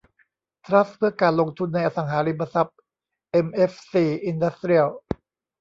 [0.65, 2.77] ทรัสต์เพื่อการลงทุนในอสังหาริมทรัพย์
[3.31, 4.87] เอ็มเอฟซีอินดัสเตรียล